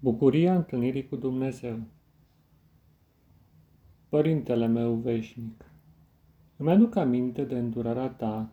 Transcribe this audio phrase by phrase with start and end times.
[0.00, 1.78] Bucuria întâlnirii cu Dumnezeu
[4.08, 5.64] Părintele meu veșnic,
[6.56, 8.52] îmi aduc aminte de îndurarea ta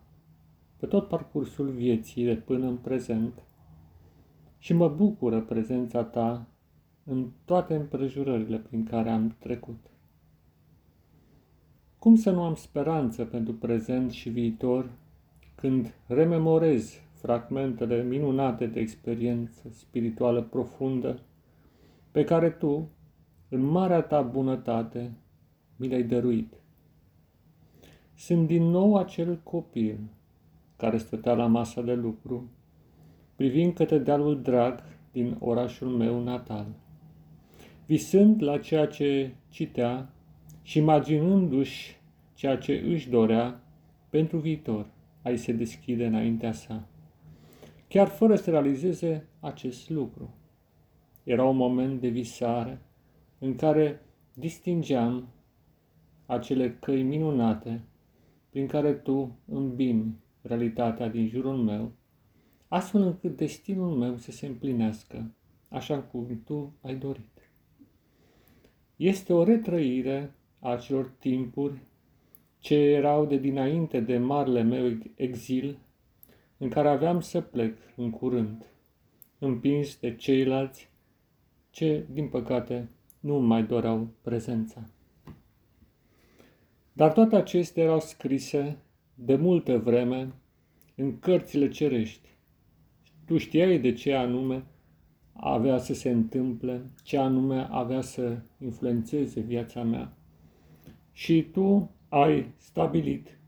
[0.76, 3.42] pe tot parcursul vieții de până în prezent
[4.58, 6.46] și mă bucură prezența ta
[7.04, 9.90] în toate împrejurările prin care am trecut.
[11.98, 14.90] Cum să nu am speranță pentru prezent și viitor
[15.54, 21.20] când rememorez fragmentele minunate de experiență spirituală profundă
[22.16, 22.88] pe care tu,
[23.48, 25.12] în marea ta bunătate,
[25.76, 26.52] mi le-ai dăruit.
[28.14, 29.98] Sunt din nou acel copil
[30.76, 32.50] care stătea la masa de lucru,
[33.34, 36.66] privind către dealul drag din orașul meu natal,
[37.86, 40.08] visând la ceea ce citea
[40.62, 41.96] și imaginându-și
[42.34, 43.60] ceea ce își dorea
[44.08, 44.86] pentru viitor,
[45.22, 46.88] ai se deschide înaintea sa,
[47.88, 50.35] chiar fără să realizeze acest lucru.
[51.26, 52.82] Era un moment de visare
[53.38, 54.00] în care
[54.34, 55.28] distingeam
[56.26, 57.84] acele căi minunate
[58.50, 61.92] prin care tu îmbini realitatea din jurul meu,
[62.68, 65.34] astfel încât destinul meu să se împlinească
[65.68, 67.50] așa cum tu ai dorit.
[68.96, 71.78] Este o retrăire a acelor timpuri
[72.58, 75.78] ce erau de dinainte de marele meu exil,
[76.58, 78.66] în care aveam să plec în curând,
[79.38, 80.94] împins de ceilalți
[81.76, 82.88] ce, din păcate,
[83.20, 84.88] nu mai doreau prezența.
[86.92, 88.78] Dar toate acestea erau scrise
[89.14, 90.32] de multă vreme
[90.94, 92.28] în cărțile cerești.
[93.24, 94.64] Tu știai de ce anume
[95.32, 100.16] avea să se întâmple, ce anume avea să influențeze viața mea.
[101.12, 103.38] Și tu ai stabilit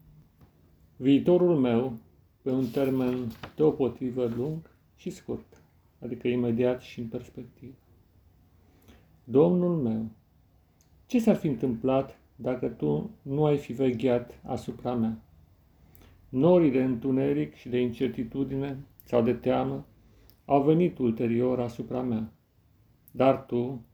[0.97, 1.99] viitorul meu
[2.43, 5.63] pe un termen deopotrivă lung și scurt,
[6.01, 7.75] adică imediat și în perspectivă.
[9.31, 10.11] Domnul meu,
[11.07, 15.23] ce s-ar fi întâmplat dacă tu nu ai fi vegheat asupra mea?
[16.29, 19.87] Norii de întuneric și de incertitudine sau de teamă
[20.45, 22.33] au venit ulterior asupra mea,
[23.11, 23.85] dar tu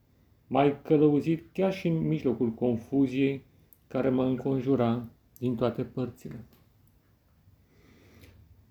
[0.47, 3.43] m-ai călăuzit chiar și în mijlocul confuziei
[3.87, 5.07] care mă înconjura
[5.39, 6.45] din toate părțile.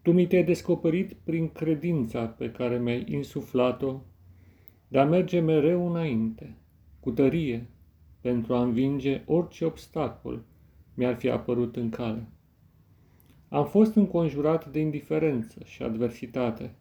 [0.02, 4.00] Tu mi te-ai descoperit prin credința pe care mi-ai insuflat-o
[4.94, 6.56] de a merge mereu înainte,
[7.00, 7.66] cu tărie,
[8.20, 10.44] pentru a învinge orice obstacol
[10.94, 12.28] mi-ar fi apărut în cale.
[13.48, 16.74] Am fost înconjurat de indiferență și adversitate,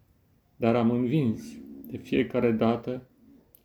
[0.56, 1.42] dar am învins
[1.88, 3.08] de fiecare dată,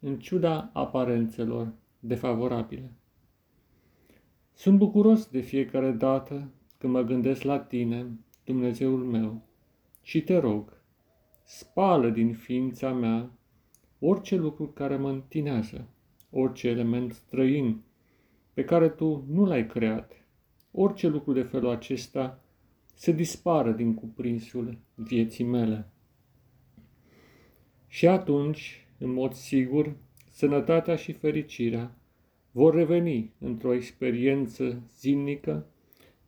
[0.00, 2.92] în ciuda aparențelor defavorabile.
[4.52, 8.06] Sunt bucuros de fiecare dată când mă gândesc la tine,
[8.44, 9.42] Dumnezeul meu,
[10.02, 10.82] și te rog,
[11.44, 13.37] spală din ființa mea
[13.98, 15.88] orice lucru care mă întinează,
[16.30, 17.80] orice element străin
[18.54, 20.26] pe care tu nu l-ai creat,
[20.70, 22.42] orice lucru de felul acesta
[22.94, 25.88] să dispară din cuprinsul vieții mele.
[27.86, 29.96] Și atunci, în mod sigur,
[30.30, 31.96] sănătatea și fericirea
[32.50, 35.66] vor reveni într-o experiență zilnică,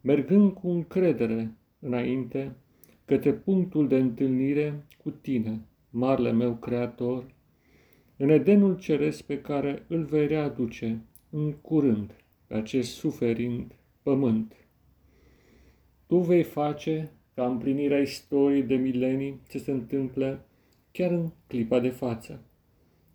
[0.00, 2.56] mergând cu încredere înainte
[3.04, 5.60] către punctul de întâlnire cu tine,
[5.90, 7.34] marele meu creator,
[8.22, 11.00] în Edenul ceresc pe care îl vei readuce
[11.30, 12.14] în curând
[12.46, 14.54] pe acest suferind pământ.
[16.06, 20.40] Tu vei face ca împlinirea istoriei de milenii ce se întâmple
[20.92, 22.40] chiar în clipa de față,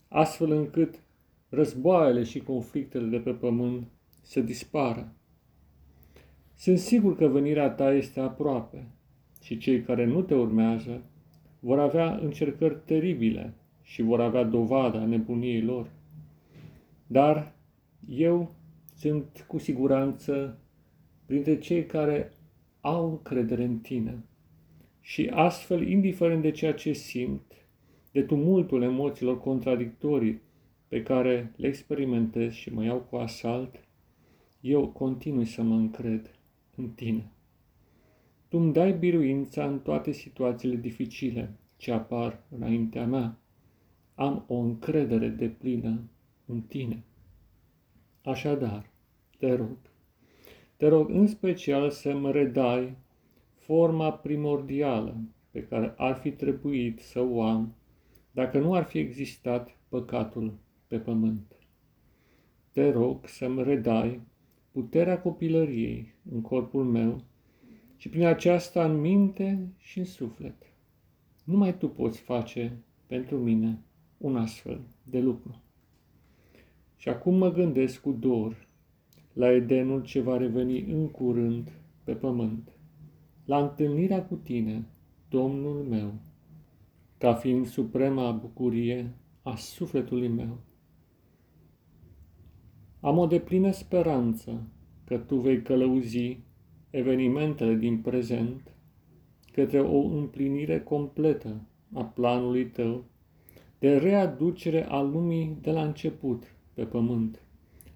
[0.07, 1.03] astfel încât
[1.49, 3.87] războaiele și conflictele de pe pământ
[4.21, 5.13] să dispară.
[6.55, 8.87] Sunt sigur că venirea ta este aproape
[9.41, 11.01] și cei care nu te urmează
[11.59, 13.53] vor avea încercări teribile
[13.85, 15.89] și vor avea dovada nebuniei lor.
[17.07, 17.55] Dar
[18.07, 18.55] eu
[18.95, 20.59] sunt cu siguranță
[21.25, 22.33] printre cei care
[22.81, 24.23] au încredere în tine
[25.01, 27.53] și astfel, indiferent de ceea ce simt,
[28.11, 30.41] de tumultul emoțiilor contradictorii
[30.87, 33.75] pe care le experimentez și mă iau cu asalt,
[34.61, 36.39] eu continui să mă încred
[36.75, 37.31] în tine.
[38.47, 43.39] Tu îmi dai biruința în toate situațiile dificile ce apar înaintea mea
[44.15, 46.09] am o încredere de plină
[46.45, 47.03] în tine.
[48.23, 48.89] Așadar,
[49.37, 49.77] te rog,
[50.75, 52.95] te rog în special să-mi redai
[53.53, 55.17] forma primordială
[55.51, 57.75] pe care ar fi trebuit să o am
[58.31, 60.53] dacă nu ar fi existat păcatul
[60.87, 61.55] pe pământ.
[62.71, 64.21] Te rog să-mi redai
[64.71, 67.23] puterea copilăriei în corpul meu
[67.97, 70.55] și prin aceasta în minte și în suflet.
[71.43, 72.77] Numai tu poți face
[73.07, 73.79] pentru mine
[74.25, 75.61] un astfel de lucru.
[76.95, 78.67] Și acum mă gândesc cu dor
[79.33, 81.71] la Edenul ce va reveni în curând
[82.03, 82.77] pe pământ,
[83.45, 84.87] la întâlnirea cu tine,
[85.29, 86.13] Domnul meu,
[87.17, 90.57] ca fiind suprema bucurie a sufletului meu.
[92.99, 94.67] Am o deplină speranță
[95.03, 96.39] că tu vei călăuzi
[96.89, 98.75] evenimentele din prezent
[99.51, 101.61] către o împlinire completă
[101.93, 103.05] a planului tău
[103.85, 106.43] de readucere a lumii de la început
[106.73, 107.41] pe pământ,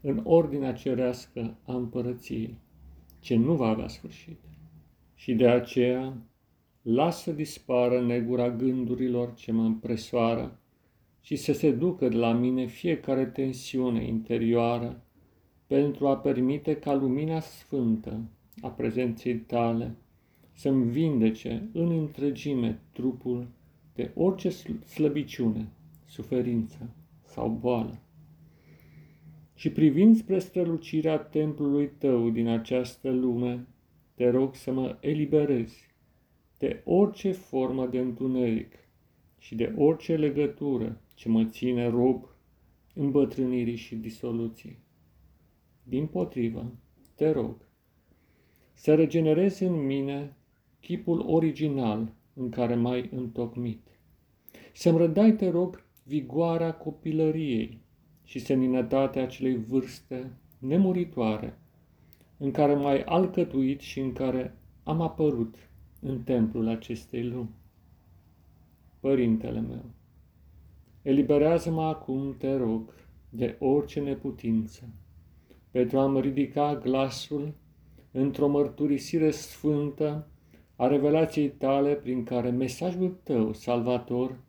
[0.01, 2.57] în ordinea cerească a împărăției,
[3.19, 4.39] ce nu va avea sfârșit.
[5.15, 6.17] Și de aceea
[6.81, 10.59] lasă dispară negura gândurilor ce mă împresoară
[11.21, 15.03] și să se ducă de la mine fiecare tensiune interioară
[15.67, 18.21] pentru a permite ca lumina sfântă
[18.61, 19.95] a prezenței tale
[20.53, 23.47] să-mi vindece în întregime trupul
[23.93, 24.49] de orice
[24.85, 25.67] slăbiciune,
[26.09, 26.95] suferință
[27.25, 27.99] sau boală.
[29.55, 33.67] Și privind spre strălucirea templului tău din această lume,
[34.13, 35.93] te rog să mă eliberezi
[36.57, 38.73] de orice formă de întuneric
[39.37, 42.25] și de orice legătură ce mă ține rob
[42.93, 44.79] îmbătrânirii și disoluției.
[45.83, 46.71] Din potrivă,
[47.15, 47.67] te rog
[48.73, 50.37] să regenerezi în mine
[50.79, 53.87] chipul original în care m-ai întocmit.
[54.73, 57.81] Să-mi rădai, te rog, vigoarea copilăriei
[58.23, 61.59] și seninătatea acelei vârste nemuritoare
[62.37, 65.55] în care m-ai alcătuit și în care am apărut
[66.01, 67.49] în templul acestei lumi.
[68.99, 69.85] Părintele meu,
[71.01, 72.93] eliberează-mă acum, te rog,
[73.29, 74.89] de orice neputință,
[75.71, 77.53] pentru a-mi ridica glasul
[78.11, 80.27] într-o mărturisire sfântă
[80.75, 84.39] a revelației tale prin care mesajul tău, salvator,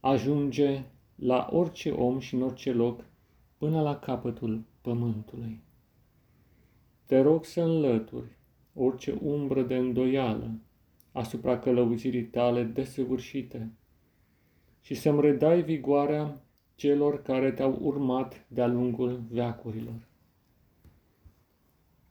[0.00, 3.04] ajunge la orice om și în orice loc
[3.58, 5.60] până la capătul pământului.
[7.06, 8.38] Te rog să înlături
[8.74, 10.50] orice umbră de îndoială
[11.12, 13.72] asupra călăuzirii tale desăvârșite
[14.80, 16.44] și să-mi redai vigoarea
[16.74, 20.08] celor care te-au urmat de-a lungul veacurilor.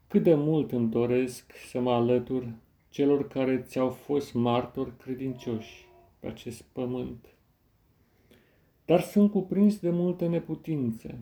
[0.08, 2.54] Cât de mult îmi doresc să mă alătur
[2.90, 5.86] celor care ți-au fost martori credincioși
[6.20, 7.39] pe acest pământ.
[8.90, 11.20] Dar sunt cuprins de multe neputințe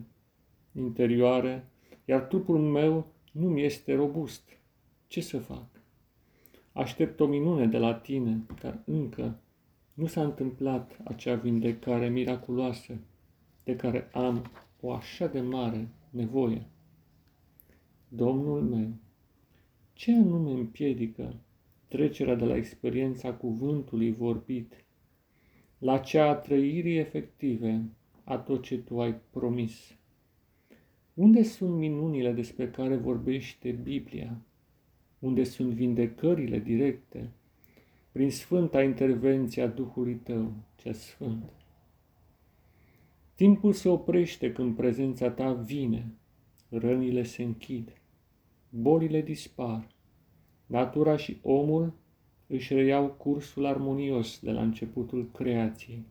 [0.72, 1.68] interioare,
[2.04, 4.42] iar trupul meu nu mi este robust.
[5.06, 5.66] Ce să fac?
[6.72, 9.38] Aștept o minune de la tine, dar încă
[9.94, 12.98] nu s-a întâmplat acea vindecare miraculoasă
[13.64, 14.50] de care am
[14.80, 16.66] o așa de mare nevoie.
[18.08, 18.90] Domnul meu,
[19.92, 21.34] ce anume împiedică
[21.88, 24.86] trecerea de la experiența cuvântului vorbit
[25.78, 27.84] la cea a trăirii efective
[28.24, 29.96] a tot ce tu ai promis?
[31.14, 34.40] Unde sunt minunile despre care vorbește Biblia?
[35.18, 37.30] Unde sunt vindecările directe
[38.12, 41.52] prin sfânta intervenție a Duhului tău, cea sfânt?
[43.34, 46.14] Timpul se oprește când prezența ta vine,
[46.68, 47.92] rănile se închid,
[48.70, 49.88] bolile dispar,
[50.66, 51.92] natura și omul
[52.50, 56.02] își reiau cursul armonios de la începutul creației.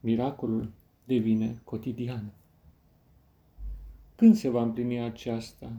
[0.00, 0.70] Miracolul
[1.04, 2.32] devine cotidian.
[4.14, 5.72] Când se va împlini aceasta?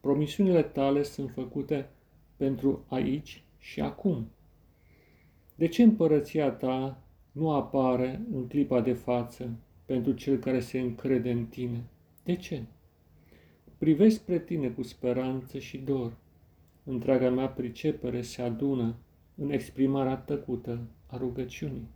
[0.00, 1.88] Promisiunile tale sunt făcute
[2.36, 4.26] pentru aici și acum.
[5.54, 9.50] De ce împărăția ta nu apare în clipa de față
[9.84, 11.84] pentru cel care se încrede în tine?
[12.24, 12.62] De ce?
[13.78, 16.16] Privesc spre tine cu speranță și dor.
[16.84, 18.94] Întreaga mea pricepere se adună
[19.34, 21.88] în exprimarea tăcută a rugăciunii.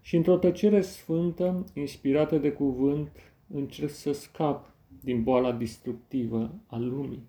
[0.00, 3.10] Și într-o tăcere sfântă, inspirată de cuvânt,
[3.48, 7.22] încerc să scap din boala distructivă a lumii.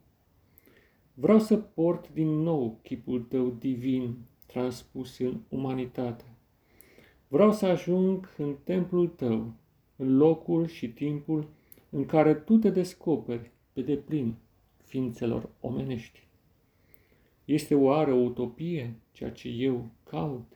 [1.13, 6.23] Vreau să port din nou chipul tău divin transpus în umanitate.
[7.27, 9.53] Vreau să ajung în templul tău,
[9.95, 11.47] în locul și timpul
[11.89, 14.35] în care tu te descoperi pe deplin
[14.83, 16.26] ființelor omenești.
[17.47, 20.51] Este oare o utopie ceea ce eu caut?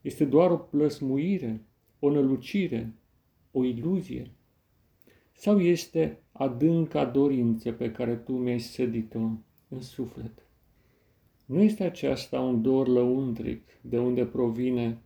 [0.00, 1.60] Este doar o plăsmuire,
[1.98, 2.94] o nălucire,
[3.50, 4.30] o iluzie?
[5.32, 9.18] Sau este adânca dorință pe care tu mi-ai sădit-o
[9.68, 10.46] în suflet?
[11.46, 14.98] Nu este aceasta un dor lăuntric de unde provine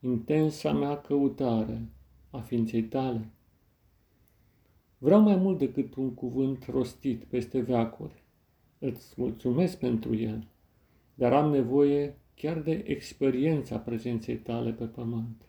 [0.00, 1.88] intensa mea căutare
[2.30, 3.28] a ființei tale?
[4.98, 8.21] Vreau mai mult decât un cuvânt rostit peste veacuri.
[8.84, 10.46] Îți mulțumesc pentru el,
[11.14, 15.42] dar am nevoie chiar de experiența prezenței tale pe pământ.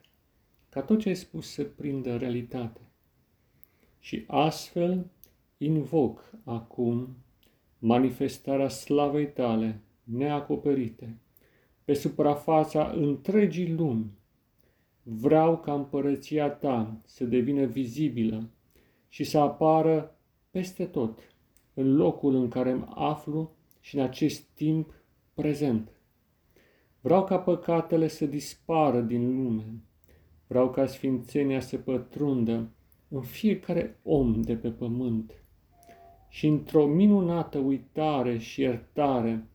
[0.70, 2.82] ca tot ce ai spus să prindă realitate.
[4.00, 5.06] Și astfel
[5.58, 7.16] invoc acum
[7.80, 11.18] manifestarea slavei tale neacoperite
[11.84, 14.12] pe suprafața întregii lumi.
[15.04, 18.50] Vreau ca împărăția ta să devină vizibilă
[19.08, 20.16] și să apară
[20.52, 21.33] peste tot,
[21.74, 24.94] în locul în care mă aflu și în acest timp
[25.34, 25.90] prezent.
[27.02, 29.66] Vreau ca păcatele să dispară din lume.
[30.48, 32.70] Vreau ca sfințenia să pătrundă
[33.08, 35.44] în fiecare om de pe pământ.
[36.30, 39.48] Și într-o minunată uitare și iertare,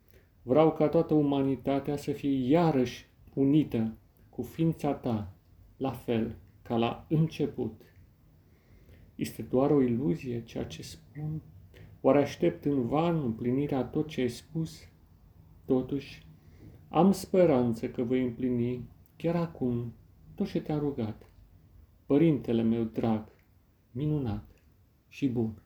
[0.43, 3.97] vreau ca toată umanitatea să fie iarăși unită
[4.31, 5.33] cu ființa ta,
[5.77, 7.81] la fel ca la început.
[9.15, 11.43] Este doar o iluzie ceea ce spun?
[12.01, 14.89] Oare aștept în van împlinirea tot ce ai spus?
[15.65, 16.27] Totuși,
[16.89, 19.93] am speranță că voi împlini chiar acum
[20.35, 21.31] tot ce te-a rugat.
[22.07, 23.33] Părintele meu drag,
[23.91, 24.63] minunat
[25.09, 25.63] și bun.